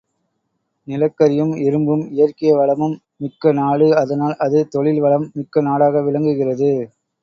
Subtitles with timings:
[0.87, 6.71] நிலக்கரி யும் இரும்பும் இயற்கை வளமும் மிக்க நாடு அதனால் அது தொழில் வளம் மிக்க நாடாக விளங்குகிறது.